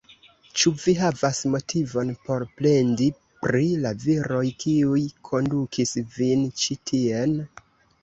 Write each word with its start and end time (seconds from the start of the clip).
Ĉu 0.59 0.71
vi 0.83 0.95
havas 0.99 1.41
motivon 1.55 2.09
por 2.23 2.47
plendi 2.61 3.11
pri 3.45 3.69
la 3.85 3.93
viroj, 4.07 4.43
kiuj 4.67 5.07
kondukis 5.33 5.97
vin 6.19 6.53
ĉi 6.65 6.85
tien? 6.93 7.43